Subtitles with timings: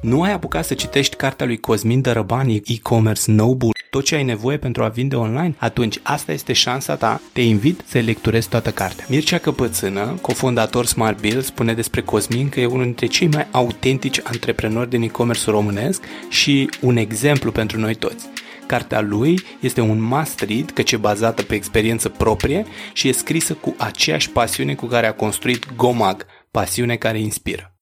[0.00, 4.56] Nu ai apucat să citești cartea lui Cosmin Dărăbani, e-commerce Noble, tot ce ai nevoie
[4.56, 5.54] pentru a vinde online?
[5.58, 7.20] Atunci asta este șansa ta.
[7.32, 9.04] Te invit să lecturezi toată cartea.
[9.08, 14.20] Mircea Căpățână, cofondator Smart Bill, spune despre Cosmin că e unul dintre cei mai autentici
[14.24, 18.26] antreprenori din e-commerce românesc și un exemplu pentru noi toți.
[18.66, 23.54] Cartea lui este un must read căci e bazată pe experiență proprie și e scrisă
[23.54, 27.77] cu aceeași pasiune cu care a construit Gomag, pasiune care inspiră.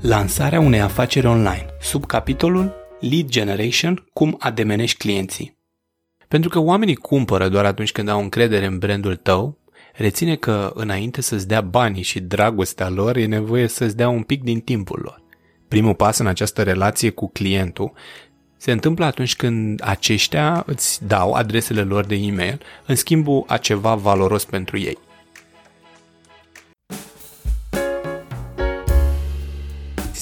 [0.00, 5.56] Lansarea unei afaceri online, sub capitolul Lead Generation, cum ademenești clienții.
[6.28, 9.58] Pentru că oamenii cumpără doar atunci când au încredere în brandul tău,
[9.94, 14.42] reține că înainte să-ți dea banii și dragostea lor, e nevoie să-ți dea un pic
[14.42, 15.22] din timpul lor.
[15.68, 17.92] Primul pas în această relație cu clientul
[18.56, 23.94] se întâmplă atunci când aceștia îți dau adresele lor de e-mail în schimbul a ceva
[23.94, 24.98] valoros pentru ei.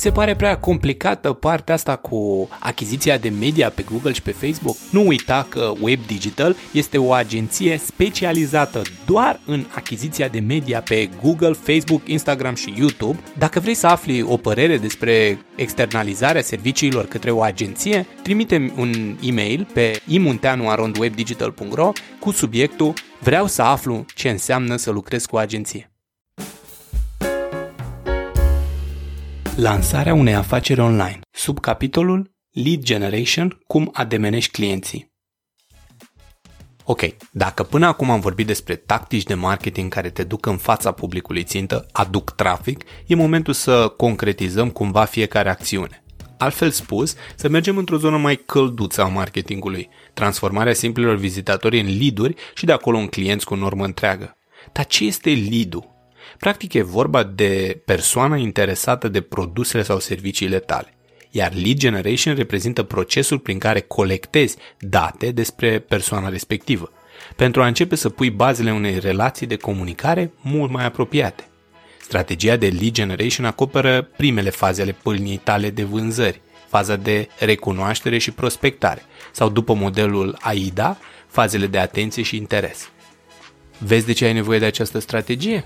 [0.07, 4.77] Se pare prea complicată partea asta cu achiziția de media pe Google și pe Facebook?
[4.91, 11.09] Nu uita că Web Digital este o agenție specializată doar în achiziția de media pe
[11.23, 13.19] Google, Facebook, Instagram și YouTube.
[13.39, 19.69] Dacă vrei să afli o părere despre externalizarea serviciilor către o agenție, trimite un e-mail
[19.73, 25.91] pe imunteanu.webdigital.ro cu subiectul Vreau să aflu ce înseamnă să lucrez cu o agenție.
[29.57, 35.15] Lansarea unei afaceri online, sub capitolul Lead Generation, cum ademenești clienții.
[36.85, 37.01] Ok,
[37.33, 41.45] dacă până acum am vorbit despre tactici de marketing care te duc în fața publicului
[41.45, 46.05] țintă, aduc trafic, e momentul să concretizăm cumva fiecare acțiune.
[46.39, 52.35] Altfel spus, să mergem într-o zonă mai călduță a marketingului, transformarea simplilor vizitatori în lead
[52.55, 54.37] și de acolo în clienți cu normă întreagă.
[54.73, 55.96] Dar ce este lead-ul?
[56.39, 60.95] Practic e vorba de persoana interesată de produsele sau serviciile tale.
[61.31, 66.93] Iar lead generation reprezintă procesul prin care colectezi date despre persoana respectivă,
[67.37, 71.49] pentru a începe să pui bazele unei relații de comunicare mult mai apropiate.
[72.01, 78.19] Strategia de lead generation acoperă primele faze ale pâlniei tale de vânzări, faza de recunoaștere
[78.19, 79.03] și prospectare,
[79.33, 82.91] sau după modelul AIDA, fazele de atenție și interes.
[83.79, 85.65] Vezi de ce ai nevoie de această strategie?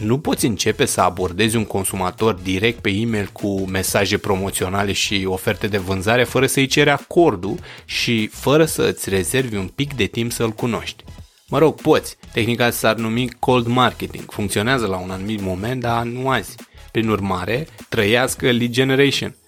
[0.00, 5.66] Nu poți începe să abordezi un consumator direct pe e-mail cu mesaje promoționale și oferte
[5.66, 10.32] de vânzare fără să-i ceri acordul și fără să îți rezervi un pic de timp
[10.32, 11.04] să-l cunoști.
[11.48, 12.16] Mă rog, poți.
[12.32, 14.24] Tehnica s-ar numi cold marketing.
[14.30, 16.54] Funcționează la un anumit moment, dar nu azi.
[16.92, 19.36] Prin urmare, trăiască lead generation–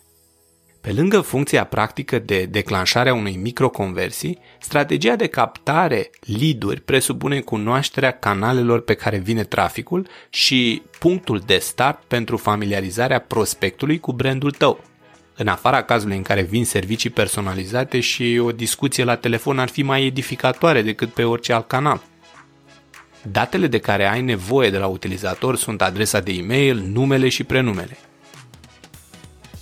[0.87, 8.11] pe lângă funcția practică de declanșare a unei microconversii, strategia de captare lead presupune cunoașterea
[8.11, 14.85] canalelor pe care vine traficul și punctul de start pentru familiarizarea prospectului cu brandul tău.
[15.37, 19.83] În afara cazului în care vin servicii personalizate și o discuție la telefon ar fi
[19.83, 22.03] mai edificatoare decât pe orice alt canal.
[23.23, 27.99] Datele de care ai nevoie de la utilizator sunt adresa de e-mail, numele și prenumele.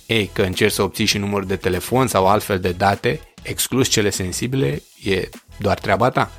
[0.05, 4.09] Ei, că încerci să obții și numărul de telefon sau altfel de date, exclus cele
[4.09, 6.31] sensibile, e doar treaba ta.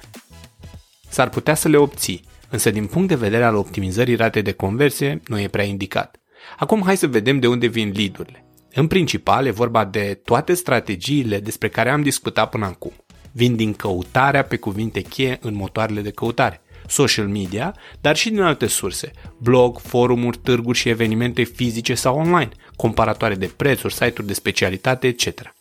[1.09, 5.21] S-ar putea să le obții, însă din punct de vedere al optimizării ratei de conversie,
[5.27, 6.21] nu e prea indicat.
[6.59, 8.45] Acum hai să vedem de unde vin lead-urile.
[8.73, 12.93] În principal e vorba de toate strategiile despre care am discutat până acum.
[13.33, 18.41] Vin din căutarea pe cuvinte cheie în motoarele de căutare social media, dar și din
[18.41, 24.33] alte surse, blog, forumuri, târguri și evenimente fizice sau online, comparatoare de prețuri, site-uri de
[24.33, 25.55] specialitate, etc.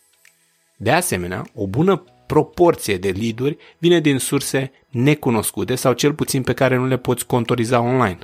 [0.76, 6.52] De asemenea, o bună proporție de lead vine din surse necunoscute sau cel puțin pe
[6.52, 8.18] care nu le poți contoriza online.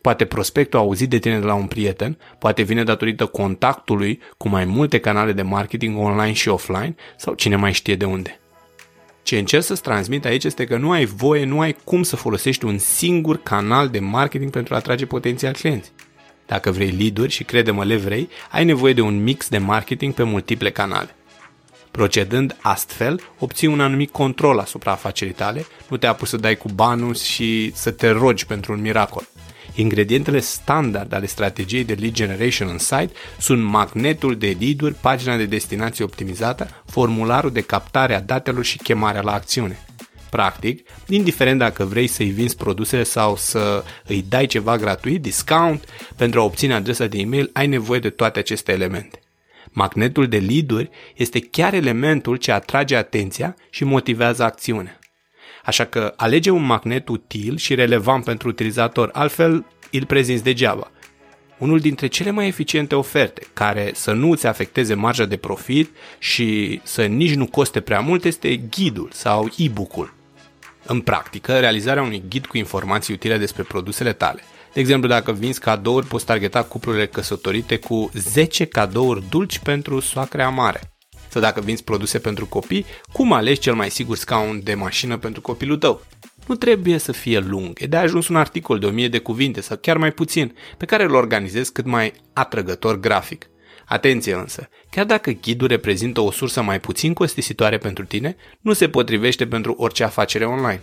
[0.00, 4.48] Poate prospectul a auzit de tine de la un prieten, poate vine datorită contactului cu
[4.48, 8.39] mai multe canale de marketing online și offline sau cine mai știe de unde.
[9.22, 12.64] Ce încerc să-ți transmit aici este că nu ai voie, nu ai cum să folosești
[12.64, 15.92] un singur canal de marketing pentru a atrage potențial clienți.
[16.46, 20.22] Dacă vrei lead și crede-mă le vrei, ai nevoie de un mix de marketing pe
[20.22, 21.14] multiple canale.
[21.90, 26.68] Procedând astfel, obții un anumit control asupra afacerii tale, nu te apuci să dai cu
[26.68, 29.26] banul și să te rogi pentru un miracol.
[29.74, 35.46] Ingredientele standard ale strategiei de lead generation în site sunt magnetul de lead pagina de
[35.46, 39.78] destinație optimizată, formularul de captare a datelor și chemarea la acțiune.
[40.30, 45.84] Practic, indiferent dacă vrei să-i vinzi produsele sau să îi dai ceva gratuit, discount,
[46.16, 49.20] pentru a obține adresa de e-mail, ai nevoie de toate aceste elemente.
[49.72, 54.99] Magnetul de lead este chiar elementul ce atrage atenția și motivează acțiunea.
[55.64, 60.90] Așa că alege un magnet util și relevant pentru utilizator, altfel îl prezinți degeaba.
[61.58, 66.80] Unul dintre cele mai eficiente oferte, care să nu îți afecteze marja de profit și
[66.82, 70.14] să nici nu coste prea mult, este ghidul sau e-book-ul.
[70.86, 74.40] În practică, realizarea unui ghid cu informații utile despre produsele tale.
[74.72, 80.48] De exemplu, dacă vinzi cadouri, poți targeta cuplurile căsătorite cu 10 cadouri dulci pentru soacrea
[80.48, 80.89] mare.
[81.30, 85.40] Sau dacă vinzi produse pentru copii, cum alegi cel mai sigur scaun de mașină pentru
[85.40, 86.02] copilul tău?
[86.46, 89.76] Nu trebuie să fie lung, e de ajuns un articol de 1000 de cuvinte sau
[89.76, 93.50] chiar mai puțin, pe care îl organizezi cât mai atrăgător grafic.
[93.84, 98.88] Atenție însă, chiar dacă ghidul reprezintă o sursă mai puțin costisitoare pentru tine, nu se
[98.88, 100.80] potrivește pentru orice afacere online.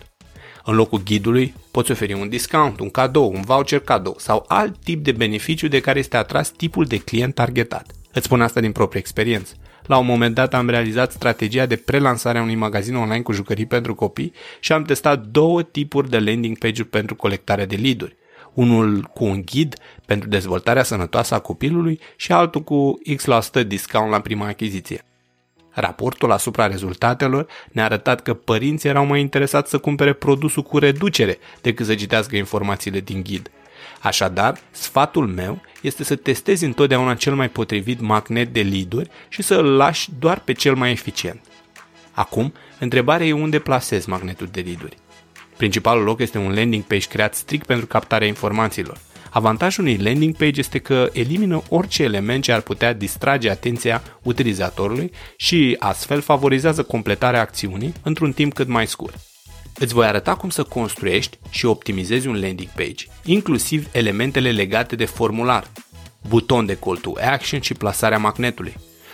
[0.64, 5.04] În locul ghidului poți oferi un discount, un cadou, un voucher cadou sau alt tip
[5.04, 7.92] de beneficiu de care este atras tipul de client targetat.
[8.14, 9.54] Îți spun asta din proprie experiență.
[9.88, 13.66] La un moment dat am realizat strategia de prelansare a unui magazin online cu jucării
[13.66, 18.16] pentru copii și am testat două tipuri de landing page-uri pentru colectarea de lead-uri.
[18.54, 19.76] Unul cu un ghid
[20.06, 25.02] pentru dezvoltarea sănătoasă a copilului și altul cu X% discount la prima achiziție.
[25.72, 31.38] Raportul asupra rezultatelor ne-a arătat că părinții erau mai interesați să cumpere produsul cu reducere
[31.62, 33.52] decât să citească informațiile din ghid.
[34.02, 39.56] Așadar, sfatul meu este să testezi întotdeauna cel mai potrivit magnet de lead și să
[39.56, 41.42] îl lași doar pe cel mai eficient.
[42.12, 44.98] Acum, întrebarea e unde plasezi magnetul de lead -uri.
[45.58, 48.98] Principalul loc este un landing page creat strict pentru captarea informațiilor.
[49.30, 55.12] Avantajul unui landing page este că elimină orice element ce ar putea distrage atenția utilizatorului
[55.36, 59.16] și astfel favorizează completarea acțiunii într-un timp cât mai scurt.
[59.80, 65.06] Îți voi arăta cum să construiești și optimizezi un landing page, inclusiv elementele legate de
[65.06, 65.68] formular,
[66.28, 68.74] buton de call to action și plasarea magnetului.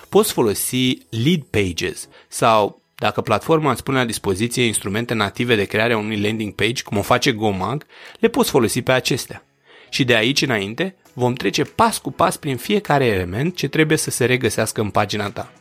[0.10, 5.94] Poți folosi lead pages sau dacă platforma îți pune la dispoziție instrumente native de creare
[5.94, 7.86] a unui landing page, cum o face GoMag,
[8.20, 9.46] le poți folosi pe acestea.
[9.90, 14.10] Și de aici înainte vom trece pas cu pas prin fiecare element ce trebuie să
[14.10, 15.52] se regăsească în pagina ta.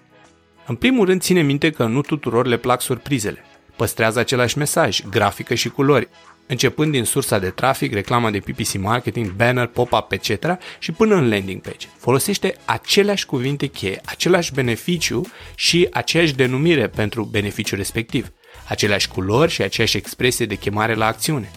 [0.66, 3.44] În primul rând, ține minte că nu tuturor le plac surprizele.
[3.76, 6.08] Păstrează același mesaj, grafică și culori,
[6.46, 10.58] începând din sursa de trafic, reclama de PPC marketing, banner, pop-up, etc.
[10.78, 11.86] și până în landing page.
[11.98, 18.32] Folosește aceleași cuvinte cheie, același beneficiu și aceeași denumire pentru beneficiul respectiv,
[18.68, 21.50] aceleași culori și aceeași expresie de chemare la acțiune.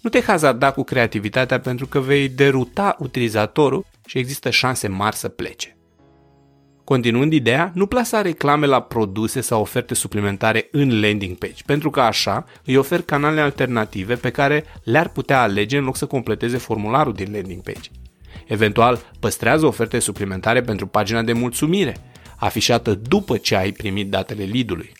[0.00, 5.28] Nu te hazarda cu creativitatea pentru că vei deruta utilizatorul și există șanse mari să
[5.28, 5.76] plece.
[6.84, 12.00] Continuând ideea, nu plasa reclame la produse sau oferte suplimentare în landing page, pentru că
[12.00, 17.12] așa îi ofer canale alternative pe care le-ar putea alege în loc să completeze formularul
[17.12, 17.88] din landing page.
[18.46, 21.96] Eventual, păstrează oferte suplimentare pentru pagina de mulțumire,
[22.36, 24.92] afișată după ce ai primit datele lead-ului.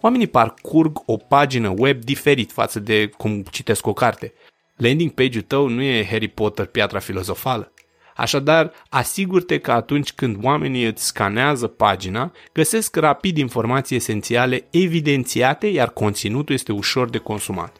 [0.00, 4.32] Oamenii parcurg o pagină web diferit față de cum citesc o carte.
[4.76, 7.73] Landing page-ul tău nu e Harry Potter, piatra filozofală.
[8.16, 15.90] Așadar, asigur-te că atunci când oamenii îți scanează pagina, găsesc rapid informații esențiale evidențiate, iar
[15.90, 17.76] conținutul este ușor de consumat.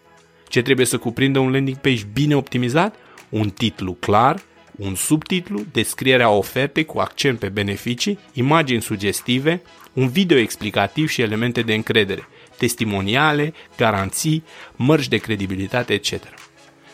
[0.49, 2.95] Ce trebuie să cuprindă un landing page bine optimizat?
[3.29, 4.43] Un titlu clar,
[4.77, 11.63] un subtitlu, descrierea ofertei cu accent pe beneficii, imagini sugestive, un video explicativ și elemente
[11.63, 12.29] de încredere,
[12.59, 14.45] testimoniale, garanții,
[14.77, 16.13] mărci de credibilitate, etc.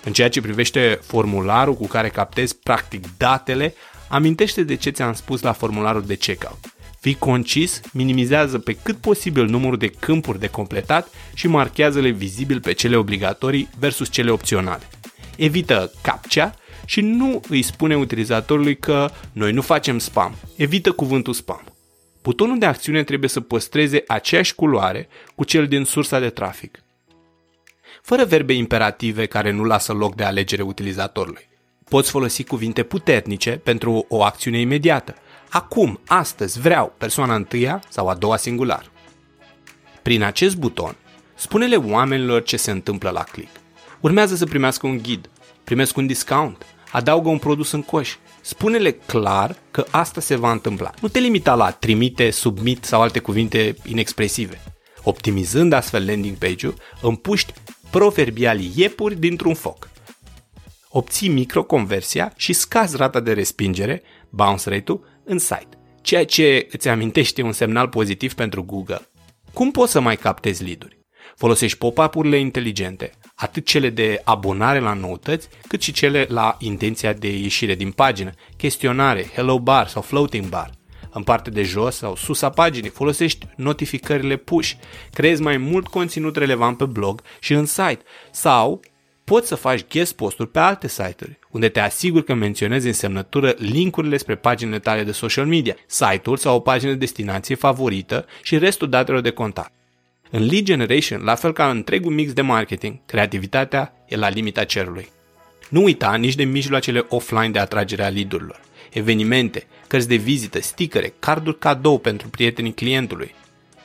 [0.04, 3.74] În ceea ce privește formularul cu care captezi practic datele,
[4.08, 6.58] amintește de ce ți-am spus la formularul de checkout.
[7.00, 12.72] Fii concis, minimizează pe cât posibil numărul de câmpuri de completat și marchează-le vizibil pe
[12.72, 14.88] cele obligatorii versus cele opționale.
[15.36, 16.54] Evită captcha
[16.84, 20.34] și nu îi spune utilizatorului că noi nu facem spam.
[20.56, 21.64] Evită cuvântul spam.
[22.22, 26.82] Butonul de acțiune trebuie să păstreze aceeași culoare cu cel din sursa de trafic
[28.10, 31.48] fără verbe imperative care nu lasă loc de alegere utilizatorului.
[31.88, 35.14] Poți folosi cuvinte puternice pentru o acțiune imediată.
[35.50, 38.90] Acum, astăzi, vreau, persoana întâia sau a doua singular.
[40.02, 40.96] Prin acest buton,
[41.34, 43.50] spune-le oamenilor ce se întâmplă la click.
[44.00, 45.30] Urmează să primească un ghid,
[45.64, 48.16] primesc un discount, adaugă un produs în coș.
[48.40, 50.90] Spune-le clar că asta se va întâmpla.
[51.00, 54.60] Nu te limita la trimite, submit sau alte cuvinte inexpresive.
[55.02, 57.52] Optimizând astfel landing page-ul, împuști
[57.90, 59.90] proverbiali iepuri dintr-un foc.
[60.88, 65.68] Obții microconversia și scazi rata de respingere, bounce rate-ul, în site,
[66.02, 69.08] ceea ce îți amintește un semnal pozitiv pentru Google.
[69.52, 70.98] Cum poți să mai captezi lead-uri?
[71.36, 77.38] Folosești pop-up-urile inteligente, atât cele de abonare la noutăți, cât și cele la intenția de
[77.38, 80.78] ieșire din pagină, chestionare, hello bar sau floating bar
[81.12, 84.72] în partea de jos sau sus a paginii, folosești notificările push,
[85.12, 88.00] creezi mai mult conținut relevant pe blog și în site
[88.30, 88.80] sau
[89.24, 93.54] poți să faci guest posturi pe alte site-uri, unde te asiguri că menționezi în semnătură
[93.58, 98.58] linkurile spre paginile tale de social media, site-ul sau o pagină de destinație favorită și
[98.58, 99.72] restul datelor de contact.
[100.30, 104.64] În lead generation, la fel ca în întregul mix de marketing, creativitatea e la limita
[104.64, 105.08] cerului.
[105.70, 108.60] Nu uita nici de mijloacele offline de atragere a lead-urilor.
[108.92, 113.34] Evenimente, cărți de vizită, stickere, carduri cadou pentru prietenii clientului,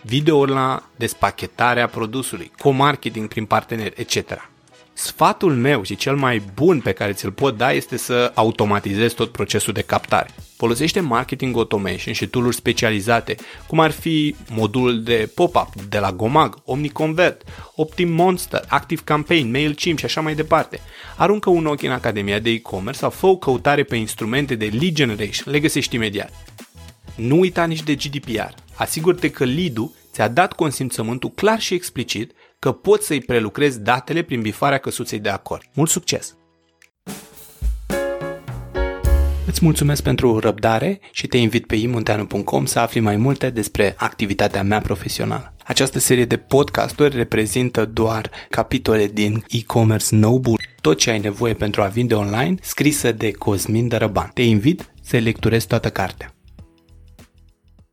[0.02, 4.50] videouri la despachetarea produsului, co-marketing prin parteneri, etc.
[4.94, 9.32] Sfatul meu și cel mai bun pe care ți-l pot da este să automatizezi tot
[9.32, 10.30] procesul de captare.
[10.56, 13.36] Folosește marketing automation și tool specializate,
[13.68, 17.42] cum ar fi modulul de pop-up de la Gomag, OmniConvert,
[17.76, 20.80] Optim Monster, Active Campaign, MailChimp și așa mai departe.
[21.18, 24.94] Aruncă un ochi în Academia de e-commerce sau fă o căutare pe instrumente de lead
[24.94, 26.32] generation, le găsești imediat.
[27.16, 28.54] Nu uita nici de GDPR.
[28.76, 29.78] Asigură-te că lead
[30.12, 35.30] ți-a dat consimțământul clar și explicit că poți să-i prelucrezi datele prin bifarea căsuței de
[35.30, 35.62] acord.
[35.74, 36.36] Mult succes!
[39.48, 44.64] Îți mulțumesc pentru răbdare și te invit pe imunteanu.com să afli mai multe despre activitatea
[44.64, 45.54] mea profesională.
[45.64, 51.82] Această serie de podcasturi reprezintă doar capitole din e-commerce Noble, tot ce ai nevoie pentru
[51.82, 54.32] a vinde online, scrisă de Cosmin Dărăban.
[54.34, 56.35] Te invit să lecturezi toată cartea.